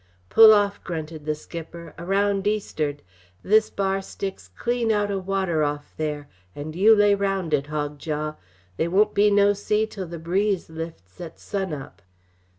"Pull 0.29 0.51
off," 0.51 0.83
grunted 0.83 1.25
the 1.25 1.35
skipper, 1.35 1.93
"around 1.99 2.47
east'ard. 2.47 3.03
This 3.43 3.69
bar 3.69 4.01
sticks 4.01 4.47
clean 4.47 4.91
out 4.91 5.11
o' 5.11 5.19
water 5.19 5.63
off 5.63 5.93
there, 5.95 6.27
and 6.55 6.75
you 6.75 6.95
lay 6.95 7.13
around 7.13 7.53
it, 7.53 7.67
Hogjaw. 7.67 8.33
They 8.77 8.87
won't 8.87 9.13
be 9.13 9.29
no 9.29 9.53
sea 9.53 9.85
'til 9.85 10.07
the 10.07 10.17
breeze 10.17 10.71
lifts 10.71 11.21
at 11.21 11.39
sunup." 11.39 12.01